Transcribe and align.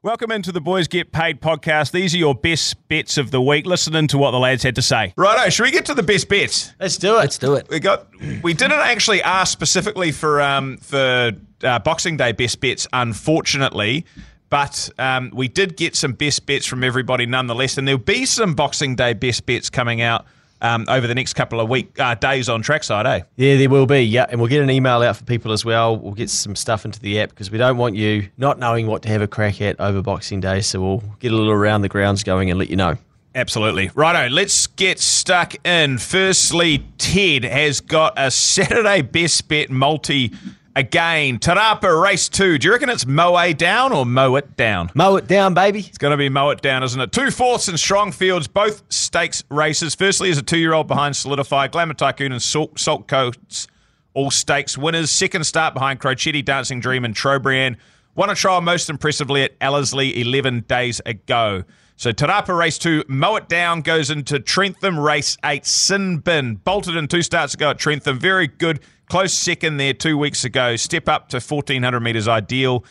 Welcome 0.00 0.30
into 0.30 0.52
the 0.52 0.60
Boys 0.60 0.86
Get 0.86 1.10
Paid 1.10 1.40
podcast. 1.40 1.90
These 1.90 2.14
are 2.14 2.18
your 2.18 2.32
best 2.36 2.86
bits 2.86 3.18
of 3.18 3.32
the 3.32 3.42
week. 3.42 3.66
Listening 3.66 4.06
to 4.06 4.16
what 4.16 4.30
the 4.30 4.38
lads 4.38 4.62
had 4.62 4.76
to 4.76 4.82
say. 4.82 5.12
Righto, 5.16 5.50
should 5.50 5.64
we 5.64 5.72
get 5.72 5.86
to 5.86 5.94
the 5.94 6.04
best 6.04 6.28
bits? 6.28 6.72
Let's 6.78 6.96
do 6.98 7.16
it. 7.16 7.18
Let's 7.18 7.36
do 7.36 7.54
it. 7.54 7.68
We 7.68 7.80
got. 7.80 8.06
We 8.44 8.54
didn't 8.54 8.78
actually 8.78 9.20
ask 9.24 9.50
specifically 9.50 10.12
for 10.12 10.40
um 10.40 10.76
for 10.76 11.32
uh, 11.64 11.80
Boxing 11.80 12.16
Day 12.16 12.30
best 12.30 12.60
bets, 12.60 12.86
unfortunately, 12.92 14.06
but 14.50 14.88
um, 15.00 15.32
we 15.34 15.48
did 15.48 15.76
get 15.76 15.96
some 15.96 16.12
best 16.12 16.46
bets 16.46 16.64
from 16.64 16.84
everybody 16.84 17.26
nonetheless, 17.26 17.76
and 17.76 17.88
there'll 17.88 17.98
be 17.98 18.24
some 18.24 18.54
Boxing 18.54 18.94
Day 18.94 19.14
best 19.14 19.46
bets 19.46 19.68
coming 19.68 20.00
out. 20.00 20.26
Um, 20.60 20.86
over 20.88 21.06
the 21.06 21.14
next 21.14 21.34
couple 21.34 21.60
of 21.60 21.68
week 21.68 21.98
uh, 22.00 22.16
days 22.16 22.48
on 22.48 22.62
trackside, 22.62 23.06
eh? 23.06 23.20
Yeah, 23.36 23.56
there 23.56 23.70
will 23.70 23.86
be. 23.86 24.00
Yeah, 24.02 24.26
and 24.28 24.40
we'll 24.40 24.50
get 24.50 24.60
an 24.60 24.70
email 24.70 25.02
out 25.02 25.16
for 25.16 25.22
people 25.22 25.52
as 25.52 25.64
well. 25.64 25.96
We'll 25.96 26.14
get 26.14 26.30
some 26.30 26.56
stuff 26.56 26.84
into 26.84 26.98
the 26.98 27.20
app 27.20 27.30
because 27.30 27.50
we 27.50 27.58
don't 27.58 27.76
want 27.76 27.94
you 27.94 28.28
not 28.38 28.58
knowing 28.58 28.88
what 28.88 29.02
to 29.02 29.08
have 29.08 29.22
a 29.22 29.28
crack 29.28 29.60
at 29.60 29.78
over 29.78 30.02
Boxing 30.02 30.40
Day. 30.40 30.60
So 30.60 30.80
we'll 30.80 31.04
get 31.20 31.30
a 31.30 31.36
little 31.36 31.52
around 31.52 31.82
the 31.82 31.88
grounds 31.88 32.24
going 32.24 32.50
and 32.50 32.58
let 32.58 32.70
you 32.70 32.76
know. 32.76 32.96
Absolutely. 33.34 33.90
Righto, 33.94 34.28
let's 34.34 34.66
get 34.66 34.98
stuck 34.98 35.54
in. 35.64 35.98
Firstly, 35.98 36.84
Ted 36.98 37.44
has 37.44 37.80
got 37.80 38.14
a 38.16 38.30
Saturday 38.32 39.02
best 39.02 39.46
bet 39.46 39.70
multi 39.70 40.32
again. 40.78 41.40
Te 41.40 41.50
Rapa 41.50 42.00
race 42.00 42.28
two. 42.28 42.56
Do 42.56 42.68
you 42.68 42.72
reckon 42.72 42.88
it's 42.88 43.04
mow 43.04 43.52
down 43.52 43.92
or 43.92 44.06
mow 44.06 44.36
it 44.36 44.56
down? 44.56 44.90
Mow 44.94 45.16
it 45.16 45.26
down, 45.26 45.52
baby. 45.52 45.80
It's 45.80 45.98
going 45.98 46.12
to 46.12 46.16
be 46.16 46.28
mow 46.28 46.50
it 46.50 46.62
down, 46.62 46.82
isn't 46.84 47.00
it? 47.00 47.10
Two 47.10 47.30
fourths 47.30 47.68
and 47.68 47.78
strong 47.78 48.12
fields, 48.12 48.46
both 48.46 48.82
stakes 48.88 49.42
races. 49.50 49.94
Firstly, 49.94 50.30
is 50.30 50.38
a 50.38 50.42
two 50.42 50.58
year 50.58 50.72
old 50.72 50.86
behind 50.86 51.16
Solidify, 51.16 51.68
Glamour 51.68 51.94
Tycoon, 51.94 52.32
and 52.32 52.40
Salt, 52.40 52.78
Salt 52.78 53.08
Coats, 53.08 53.66
all 54.14 54.30
stakes 54.30 54.78
winners. 54.78 55.10
Second 55.10 55.44
start 55.44 55.74
behind 55.74 56.00
Crocetti, 56.00 56.44
Dancing 56.44 56.80
Dream, 56.80 57.04
and 57.04 57.14
Trobriand. 57.14 57.76
Won 58.18 58.30
a 58.30 58.34
trial 58.34 58.60
most 58.60 58.90
impressively 58.90 59.44
at 59.44 59.52
Ellerslie 59.60 60.20
11 60.20 60.64
days 60.66 61.00
ago. 61.06 61.62
So 61.94 62.10
Te 62.10 62.26
Rapa 62.26 62.58
race 62.58 62.76
two, 62.76 63.04
mow 63.06 63.36
it 63.36 63.48
down, 63.48 63.80
goes 63.80 64.10
into 64.10 64.40
Trentham 64.40 64.98
race 64.98 65.36
eight, 65.44 65.64
Sin 65.64 66.18
Bin. 66.18 66.56
Bolted 66.56 66.96
in 66.96 67.06
two 67.06 67.22
starts 67.22 67.54
ago 67.54 67.70
at 67.70 67.78
Trentham. 67.78 68.18
Very 68.18 68.48
good. 68.48 68.80
Close 69.08 69.32
second 69.32 69.76
there 69.76 69.94
two 69.94 70.18
weeks 70.18 70.42
ago. 70.42 70.74
Step 70.74 71.08
up 71.08 71.28
to 71.28 71.36
1400 71.36 72.00
metres 72.00 72.26
ideal. 72.26 72.84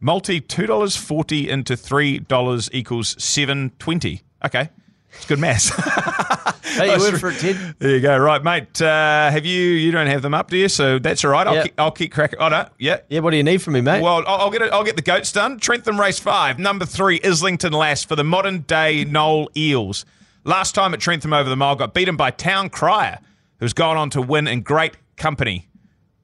Multi 0.00 0.40
$2.40 0.40 1.46
into 1.46 1.74
$3 1.74 2.70
equals 2.72 3.14
720 3.22 4.22
Okay. 4.44 4.70
It's 5.12 5.26
good 5.26 5.38
maths. 5.38 5.70
Hey, 6.86 6.94
you 6.94 7.00
went 7.02 7.18
for 7.18 7.30
it, 7.30 7.38
Ted. 7.38 7.74
There 7.78 7.90
you 7.90 8.00
go. 8.00 8.16
Right, 8.16 8.42
mate. 8.42 8.80
Uh, 8.80 9.30
have 9.30 9.44
you, 9.44 9.62
you 9.62 9.90
don't 9.90 10.06
have 10.06 10.22
them 10.22 10.34
up, 10.34 10.50
do 10.50 10.56
you? 10.56 10.68
So 10.68 10.98
that's 10.98 11.24
all 11.24 11.30
right. 11.30 11.46
I'll, 11.46 11.54
Yeah. 11.54 11.62
keep, 11.64 11.74
I'll 11.78 11.90
keep 11.90 12.12
cracking. 12.12 12.38
Oh, 12.40 12.48
no. 12.48 12.68
Yeah. 12.78 12.98
Yeah, 13.08 13.20
what 13.20 13.30
do 13.30 13.36
you 13.36 13.42
need 13.42 13.60
from 13.62 13.74
me, 13.74 13.80
mate? 13.80 14.02
Well, 14.02 14.22
I'll, 14.26 14.42
I'll 14.42 14.50
get 14.50 14.62
it. 14.62 14.72
I'll 14.72 14.84
get 14.84 14.96
the 14.96 15.02
goats 15.02 15.32
done. 15.32 15.58
Trentham 15.58 15.98
race 16.00 16.18
five, 16.18 16.58
number 16.58 16.84
three, 16.86 17.20
Islington 17.24 17.72
Lass 17.72 18.04
for 18.04 18.16
the 18.16 18.24
modern 18.24 18.60
day 18.60 19.04
Knoll 19.04 19.50
Eels. 19.56 20.04
Last 20.44 20.74
time 20.74 20.94
at 20.94 21.00
Trentham 21.00 21.32
over 21.32 21.48
the 21.50 21.56
mile, 21.56 21.76
got 21.76 21.92
beaten 21.94 22.16
by 22.16 22.30
Town 22.30 22.70
Crier, 22.70 23.18
who's 23.60 23.72
gone 23.72 23.96
on 23.96 24.08
to 24.10 24.22
win 24.22 24.46
in 24.46 24.62
great 24.62 24.96
company. 25.16 25.68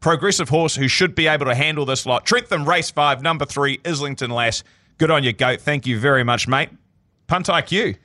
Progressive 0.00 0.48
horse 0.50 0.76
who 0.76 0.86
should 0.86 1.14
be 1.14 1.26
able 1.26 1.46
to 1.46 1.54
handle 1.54 1.84
this 1.86 2.04
lot. 2.06 2.24
Trentham 2.26 2.68
race 2.68 2.90
five, 2.90 3.22
number 3.22 3.44
three, 3.44 3.80
Islington 3.84 4.30
Lass. 4.30 4.62
Good 4.98 5.10
on 5.10 5.24
you, 5.24 5.32
goat. 5.32 5.60
Thank 5.60 5.86
you 5.86 5.98
very 5.98 6.22
much, 6.24 6.46
mate. 6.46 6.68
Punt 7.26 7.46
IQ. 7.46 7.96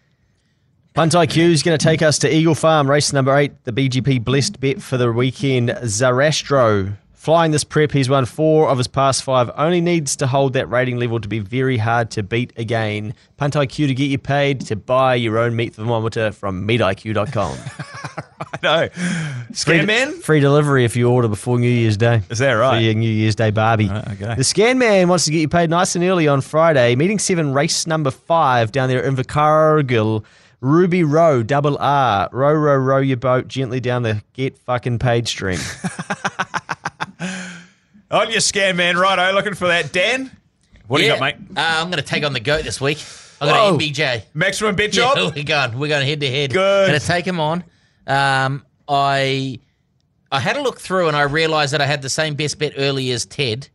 Punt 1.00 1.14
IQ 1.14 1.52
is 1.52 1.64
going 1.64 1.78
to 1.78 1.82
take 1.82 2.02
us 2.02 2.20
to 2.20 2.36
Eagle 2.36 2.56
Farm, 2.56 2.92
race 2.92 3.14
number 3.14 3.34
eight, 3.38 3.54
the 3.64 3.72
BGP 3.72 4.22
blessed 4.22 4.60
bet 4.60 4.82
for 4.82 4.98
the 4.98 5.10
weekend. 5.10 5.70
Zarastro. 5.70 6.98
Flying 7.14 7.54
this 7.54 7.64
prep, 7.64 7.94
he's 7.94 8.10
won 8.10 8.26
four 8.26 8.68
of 8.68 8.78
his 8.78 8.90
past 8.90 9.24
five. 9.24 9.50
Only 9.56 9.80
needs 9.80 10.18
to 10.18 10.28
hold 10.28 10.52
that 10.54 10.70
rating 10.70 10.98
level 10.98 11.22
to 11.22 11.30
be 11.30 11.40
very 11.40 11.78
hard 11.78 12.12
to 12.12 12.22
beat 12.22 12.52
again. 12.58 13.14
Punt 13.38 13.54
IQ 13.54 13.88
to 13.88 13.94
get 13.94 14.10
you 14.10 14.18
paid 14.18 14.60
to 14.66 14.76
buy 14.76 15.16
your 15.16 15.38
own 15.38 15.56
meat 15.56 15.76
thermometer 15.76 16.34
from 16.34 16.68
meatiq.com. 16.68 17.58
I 18.42 18.58
know. 18.62 18.90
Oh. 19.02 19.54
Scan 19.54 19.86
man? 19.86 20.12
Free 20.14 20.42
delivery 20.42 20.84
if 20.84 20.98
you 20.98 21.10
order 21.10 21.28
before 21.30 21.60
New 21.60 21.70
Year's 21.70 21.96
Day. 21.96 22.22
Is 22.30 22.40
that 22.40 22.52
right? 22.54 22.78
For 22.78 22.82
your 22.82 22.94
New 22.94 23.10
Year's 23.10 23.36
Day 23.36 23.52
Barbie. 23.52 23.90
okay. 23.90 24.36
The 24.36 24.44
Scan 24.44 24.78
Man 24.78 25.08
wants 25.08 25.26
to 25.26 25.32
get 25.32 25.40
you 25.40 25.48
paid 25.48 25.70
nice 25.70 25.96
and 25.96 26.04
early 26.04 26.28
on 26.28 26.42
Friday. 26.42 26.96
Meeting 26.96 27.20
seven, 27.20 27.54
race 27.54 27.88
number 27.88 28.12
five 28.12 28.72
down 28.74 28.90
there 28.90 29.02
in 29.02 29.16
Invercargill. 29.16 30.26
Ruby 30.62 31.04
Row, 31.04 31.42
double 31.44 31.78
R. 31.80 32.30
Row, 32.32 32.54
row, 32.54 32.76
row 32.76 32.98
your 33.00 33.18
boat 33.18 33.48
gently 33.48 33.80
down 33.80 34.04
the 34.04 34.22
get 34.34 34.58
fucking 34.58 35.00
paid 35.00 35.28
stream. 35.28 35.60
On 38.12 38.32
your 38.32 38.42
scan 38.42 38.76
man, 38.76 38.98
righto. 38.98 39.34
Looking 39.34 39.54
for 39.54 39.68
that. 39.68 39.94
Dan? 39.94 40.36
What 40.88 40.98
do 40.98 41.04
you 41.04 41.10
got, 41.12 41.20
mate? 41.20 41.36
Uh, 41.56 41.62
I'm 41.82 41.92
going 41.92 42.02
to 42.02 42.08
take 42.08 42.26
on 42.26 42.34
the 42.34 42.40
goat 42.40 42.64
this 42.64 42.82
week. 42.82 42.98
I 43.40 43.46
got 43.46 43.56
Whoa. 43.56 43.76
an 43.76 43.80
MBJ. 43.80 44.24
Maximum 44.34 44.76
bet 44.76 44.96
Yeah, 44.96 45.14
job? 45.14 45.34
we're 45.36 45.44
going. 45.44 45.78
We're 45.78 45.88
going 45.88 46.08
head 46.08 46.20
to 46.22 46.28
head. 46.30 46.52
Good. 46.52 46.88
Going 46.88 47.00
to 47.00 47.06
take 47.06 47.26
him 47.26 47.40
on. 47.40 47.64
Um, 48.08 48.66
I 48.88 49.60
I 50.32 50.40
had 50.40 50.58
a 50.58 50.62
look 50.64 50.80
through 50.80 51.08
and 51.08 51.16
I 51.16 51.22
realised 51.24 51.74
that 51.74 51.82
I 51.82 51.86
had 51.86 52.02
the 52.02 52.10
same 52.10 52.34
best 52.34 52.58
bet 52.58 52.74
early 52.78 53.12
as 53.12 53.26
Ted. 53.26 53.70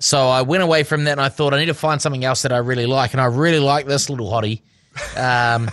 So 0.00 0.28
I 0.28 0.42
went 0.42 0.64
away 0.64 0.82
from 0.82 1.04
that 1.04 1.12
and 1.12 1.20
I 1.20 1.28
thought 1.28 1.54
I 1.54 1.58
need 1.58 1.66
to 1.66 1.74
find 1.74 2.02
something 2.02 2.24
else 2.24 2.42
that 2.42 2.52
I 2.52 2.58
really 2.58 2.86
like, 2.86 3.12
and 3.12 3.20
I 3.20 3.26
really 3.26 3.60
like 3.60 3.86
this 3.86 4.10
little 4.10 4.28
hottie. 4.28 4.62
Um, 5.16 5.70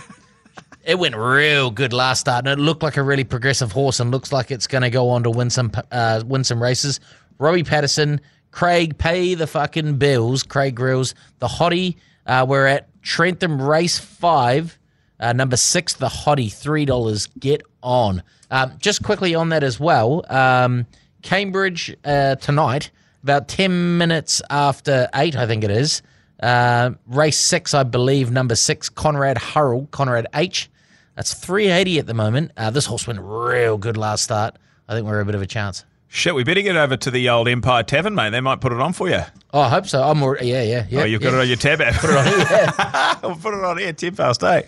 it 0.86 1.00
went 1.00 1.16
real 1.16 1.70
good 1.70 1.92
last 1.92 2.20
start, 2.20 2.46
and 2.46 2.60
it 2.60 2.62
looked 2.62 2.82
like 2.82 2.96
a 2.96 3.02
really 3.02 3.24
progressive 3.24 3.72
horse, 3.72 3.98
and 3.98 4.12
looks 4.12 4.32
like 4.32 4.52
it's 4.52 4.68
going 4.68 4.82
to 4.82 4.90
go 4.90 5.10
on 5.10 5.24
to 5.24 5.30
win 5.30 5.50
some 5.50 5.72
uh, 5.90 6.22
win 6.24 6.44
some 6.44 6.62
races. 6.62 7.00
Robbie 7.38 7.64
Patterson, 7.64 8.20
Craig, 8.52 8.96
pay 8.96 9.34
the 9.34 9.48
fucking 9.48 9.96
bills. 9.96 10.44
Craig 10.44 10.76
Grills, 10.76 11.14
the 11.40 11.48
hottie. 11.48 11.96
Uh, 12.24 12.46
we're 12.48 12.66
at 12.66 12.88
Trentham 13.02 13.60
Race 13.60 13.98
Five, 13.98 14.78
uh, 15.18 15.32
number 15.32 15.56
six, 15.56 15.94
the 15.94 16.06
hottie, 16.06 16.52
three 16.52 16.84
dollars. 16.84 17.26
Get 17.38 17.62
on. 17.82 18.22
Um, 18.52 18.72
just 18.78 19.02
quickly 19.02 19.34
on 19.34 19.48
that 19.48 19.64
as 19.64 19.80
well. 19.80 20.24
Um, 20.32 20.86
Cambridge 21.22 21.96
uh, 22.04 22.36
tonight, 22.36 22.92
about 23.24 23.48
ten 23.48 23.98
minutes 23.98 24.40
after 24.50 25.08
eight, 25.16 25.36
I 25.36 25.48
think 25.48 25.64
it 25.64 25.70
is. 25.72 26.00
Uh, 26.40 26.90
race 27.08 27.38
six, 27.38 27.74
I 27.74 27.82
believe, 27.82 28.30
number 28.30 28.54
six, 28.54 28.88
Conrad 28.88 29.38
Hurrell, 29.38 29.88
Conrad 29.90 30.28
H. 30.32 30.70
That's 31.16 31.34
380 31.34 31.98
at 31.98 32.06
the 32.06 32.14
moment. 32.14 32.52
Uh, 32.56 32.70
this 32.70 32.86
horse 32.86 33.06
went 33.06 33.18
real 33.20 33.78
good 33.78 33.96
last 33.96 34.22
start. 34.22 34.56
I 34.86 34.94
think 34.94 35.06
we're 35.06 35.20
a 35.20 35.24
bit 35.24 35.34
of 35.34 35.42
a 35.42 35.46
chance. 35.46 35.84
Shit, 36.08 36.34
we 36.34 36.44
better 36.44 36.62
get 36.62 36.76
over 36.76 36.96
to 36.96 37.10
the 37.10 37.28
old 37.28 37.48
Empire 37.48 37.82
Tavern, 37.82 38.14
mate. 38.14 38.30
They 38.30 38.40
might 38.40 38.60
put 38.60 38.72
it 38.72 38.80
on 38.80 38.92
for 38.92 39.08
you. 39.08 39.22
Oh, 39.52 39.60
I 39.60 39.68
hope 39.68 39.86
so. 39.86 40.02
I'm 40.02 40.22
already, 40.22 40.48
yeah, 40.48 40.62
yeah, 40.62 40.86
yeah. 40.88 41.00
oh, 41.00 41.04
you've 41.04 41.20
got 41.20 41.32
yeah. 41.32 41.38
it 41.38 41.42
on 41.42 41.48
your 41.48 41.56
tab 41.56 41.80
app. 41.80 41.94
Put 42.00 42.10
it 42.10 42.16
on 42.16 42.24
here. 42.26 43.20
we'll 43.22 43.36
put 43.36 43.54
it 43.54 43.64
on 43.64 43.78
here, 43.78 43.92
10 43.92 44.14
past 44.14 44.44
8. 44.44 44.64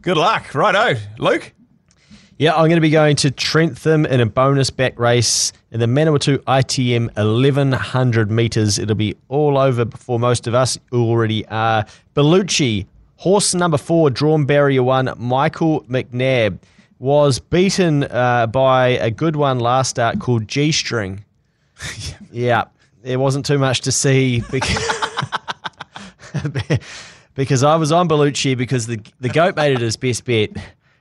Good 0.00 0.16
luck. 0.16 0.52
Righto. 0.54 0.98
Luke? 1.18 1.52
yeah, 2.38 2.52
I'm 2.52 2.62
going 2.68 2.76
to 2.76 2.80
be 2.80 2.90
going 2.90 3.14
to 3.16 3.30
Trentham 3.30 4.04
in 4.06 4.20
a 4.20 4.26
bonus 4.26 4.70
back 4.70 4.98
race 4.98 5.52
in 5.70 5.78
the 5.78 5.86
Manawatu 5.86 6.38
ITM 6.38 7.14
1100 7.16 8.30
metres. 8.30 8.78
It'll 8.78 8.96
be 8.96 9.14
all 9.28 9.56
over 9.56 9.84
before 9.84 10.18
most 10.18 10.46
of 10.48 10.54
us 10.54 10.76
already 10.92 11.46
are. 11.46 11.86
Bellucci, 12.16 12.86
horse 13.16 13.54
number 13.54 13.78
four, 13.78 14.10
drawn 14.10 14.44
barrier 14.44 14.82
one, 14.82 15.12
Michael 15.16 15.82
McNab, 15.84 16.58
was 16.98 17.38
beaten 17.38 18.04
uh, 18.04 18.46
by 18.46 18.88
a 18.88 19.10
good 19.10 19.36
one 19.36 19.58
last 19.60 19.90
start 19.90 20.20
called 20.20 20.48
G 20.48 20.72
String. 20.72 21.24
yeah, 22.32 22.64
there 23.02 23.18
wasn't 23.18 23.44
too 23.44 23.58
much 23.58 23.82
to 23.82 23.92
see 23.92 24.42
because, 24.50 24.78
because 27.34 27.62
I 27.62 27.76
was 27.76 27.92
on 27.92 28.08
Bellucci 28.08 28.56
because 28.56 28.86
the 28.86 29.00
the 29.20 29.28
goat 29.28 29.56
made 29.56 29.72
it 29.72 29.80
his 29.80 29.96
best 29.96 30.24
bet, 30.24 30.50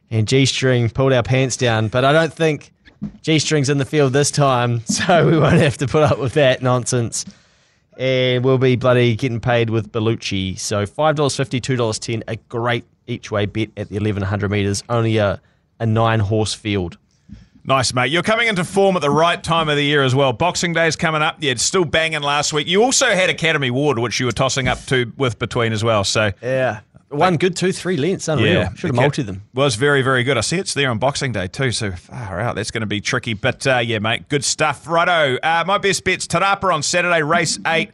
and 0.10 0.28
G 0.28 0.46
String 0.46 0.90
pulled 0.90 1.14
our 1.14 1.24
pants 1.24 1.58
down. 1.58 1.88
But 1.88 2.06
I 2.06 2.12
don't 2.12 2.34
think 2.34 2.74
G 3.22 3.40
String's 3.40 3.70
in 3.70 3.78
the 3.78 3.86
field 3.86 4.14
this 4.14 4.32
time, 4.32 4.82
so 4.86 5.30
we 5.30 5.38
won't 5.38 5.62
have 5.62 5.78
to 5.78 5.88
put 5.88 6.04
up 6.04 6.20
with 6.20 6.34
that 6.34 6.62
nonsense. 6.62 7.26
And 7.98 8.44
we'll 8.44 8.58
be 8.58 8.76
bloody 8.76 9.16
getting 9.16 9.40
paid 9.40 9.70
with 9.70 9.92
Bellucci. 9.92 10.58
So 10.60 10.86
five 10.86 11.16
dollars 11.16 11.36
fifty, 11.36 11.60
two 11.60 11.76
dollars 11.76 12.00
ten, 12.00 12.24
a 12.28 12.36
great 12.36 12.86
each 13.08 13.32
way 13.32 13.46
bet 13.46 13.70
at 13.78 13.90
the 13.90 13.98
eleven 13.98 14.24
hundred 14.24 14.52
meters. 14.52 14.84
Only 14.90 15.18
a 15.18 15.42
a 15.80 15.86
nine 15.86 16.20
horse 16.20 16.54
field. 16.54 16.98
Nice, 17.66 17.94
mate. 17.94 18.12
You're 18.12 18.24
coming 18.24 18.48
into 18.50 18.66
form 18.66 18.98
at 18.98 19.02
the 19.02 19.10
right 19.10 19.42
time 19.42 19.70
of 19.70 19.78
the 19.78 19.84
year 19.84 20.04
as 20.04 20.14
well. 20.14 20.34
Boxing 20.34 20.74
Day's 20.74 20.98
coming 20.98 21.22
up. 21.22 21.38
Yeah, 21.40 21.52
it's 21.54 21.64
still 21.64 21.86
banging 21.86 22.22
last 22.22 22.52
week. 22.52 22.68
You 22.68 22.84
also 22.84 23.06
had 23.08 23.30
Academy 23.30 23.72
Ward, 23.72 24.00
which 24.00 24.20
you 24.20 24.26
were 24.26 24.34
tossing 24.34 24.68
up 24.68 24.84
to 24.88 25.14
with 25.16 25.40
between 25.40 25.72
as 25.72 25.82
well. 25.82 26.04
So 26.04 26.32
Yeah, 26.42 26.82
one 27.14 27.38
good 27.38 27.56
two, 27.56 27.72
three 27.72 27.98
lengths. 27.98 28.28
Unreal. 28.28 28.74
Should 28.76 28.90
have 28.90 28.96
multi 28.96 29.24
them. 29.24 29.44
Was 29.54 29.76
very, 29.76 30.02
very 30.02 30.24
good. 30.24 30.38
I 30.38 30.42
see 30.42 30.58
it's 30.58 30.74
there 30.74 30.90
on 30.90 30.98
Boxing 30.98 31.32
Day 31.32 31.48
too, 31.48 31.72
so 31.72 31.92
far 31.92 32.40
out. 32.40 32.56
That's 32.56 32.72
going 32.72 32.82
to 32.82 32.88
be 32.88 33.02
tricky. 33.02 33.34
But 33.34 33.66
uh, 33.66 33.78
yeah, 33.80 34.00
mate, 34.00 34.30
good 34.30 34.44
stuff. 34.44 34.88
Righto. 34.88 35.38
Uh, 35.42 35.64
my 35.66 35.78
best 35.78 36.04
bet's 36.04 36.28
Te 36.28 36.38
Rapa 36.38 36.74
on 36.74 36.84
Saturday, 36.84 37.22
race 37.22 37.60
eight. 37.68 37.92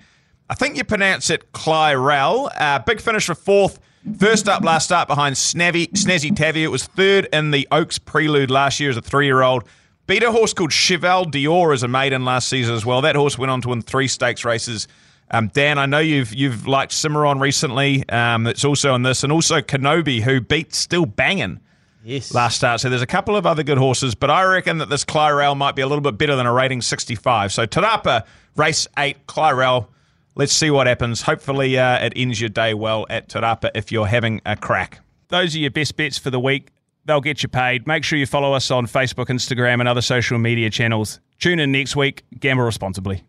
I 0.50 0.56
think 0.56 0.78
you 0.78 0.84
pronounce 0.84 1.30
it 1.30 1.52
Clyrell. 1.52 2.50
Uh, 2.58 2.80
big 2.80 3.02
finish 3.02 3.28
for 3.28 3.36
fourth. 3.36 3.80
First 4.18 4.48
up 4.48 4.64
last 4.64 4.86
start 4.86 5.08
behind 5.08 5.36
Snavy, 5.36 5.88
Snazzy 5.92 6.36
Tavi. 6.36 6.64
It 6.64 6.70
was 6.70 6.86
third 6.86 7.28
in 7.34 7.52
the 7.52 7.68
Oaks 7.72 8.00
Prelude 8.00 8.50
last 8.50 8.80
year 8.80 8.90
as 8.90 8.98
a 8.98 9.02
three 9.02 9.26
year 9.26 9.42
old. 9.42 9.66
Beat 10.08 10.24
a 10.24 10.32
horse 10.32 10.54
called 10.54 10.72
Cheval 10.72 11.26
Dior 11.26 11.72
as 11.74 11.84
a 11.84 11.88
maiden 11.88 12.26
last 12.26 12.48
season 12.48 12.74
as 12.74 12.84
well. 12.84 13.02
That 13.02 13.16
horse 13.16 13.38
went 13.38 13.52
on 13.52 13.62
to 13.62 13.70
win 13.70 13.84
three 13.84 14.08
stakes 14.08 14.44
races 14.44 14.88
Um, 15.32 15.50
Dan, 15.50 15.78
I 15.78 15.86
know 15.86 16.00
you've 16.00 16.34
you've 16.34 16.68
liked 16.68 16.92
Cimarron 16.92 17.40
recently. 17.40 18.08
Um, 18.10 18.48
it's 18.48 18.66
also 18.66 18.94
on 18.94 19.04
this, 19.04 19.24
and 19.24 19.32
also 19.32 19.62
Kenobi, 19.62 20.22
who 20.22 20.42
beat 20.42 20.74
Still 20.74 21.06
Banging 21.06 21.60
Yes. 22.04 22.34
last 22.34 22.56
start. 22.58 22.80
So 22.80 22.90
there's 22.90 23.02
a 23.02 23.08
couple 23.08 23.36
of 23.36 23.46
other 23.46 23.62
good 23.62 23.78
horses, 23.78 24.16
but 24.16 24.32
I 24.32 24.44
reckon 24.44 24.78
that 24.80 24.90
this 24.90 25.04
Clyrell 25.04 25.56
might 25.56 25.76
be 25.76 25.82
a 25.82 25.88
little 25.88 26.02
bit 26.02 26.18
better 26.18 26.36
than 26.36 26.46
a 26.46 26.54
rating 26.54 26.82
65. 26.82 27.52
So 27.54 27.66
Te 27.66 27.82
Rapa, 27.82 28.26
race 28.56 28.88
eight, 28.98 29.28
Clyrell. 29.28 29.90
Let's 30.36 30.54
see 30.54 30.72
what 30.72 30.88
happens. 30.88 31.22
Hopefully, 31.24 31.78
uh, 31.78 32.06
it 32.06 32.14
ends 32.16 32.40
your 32.40 32.50
day 32.50 32.74
well 32.74 33.06
at 33.10 33.30
Te 33.30 33.40
Rapa 33.40 33.72
if 33.76 33.92
you're 33.92 34.08
having 34.08 34.42
a 34.46 34.56
crack. 34.56 35.00
Those 35.28 35.56
are 35.56 35.60
your 35.60 35.72
best 35.72 35.96
bets 35.98 36.18
for 36.18 36.30
the 36.32 36.40
week. 36.40 36.70
They'll 37.06 37.22
get 37.22 37.44
you 37.44 37.50
paid. 37.50 37.86
Make 37.88 38.04
sure 38.04 38.18
you 38.18 38.26
follow 38.26 38.54
us 38.54 38.72
on 38.72 38.88
Facebook, 38.88 39.28
Instagram, 39.28 39.80
and 39.80 39.88
other 39.88 40.02
social 40.02 40.38
media 40.40 40.70
channels. 40.70 41.20
Tune 41.40 41.60
in 41.60 41.72
next 41.72 41.96
week. 41.96 42.24
Gamble 42.40 42.64
responsibly. 42.64 43.24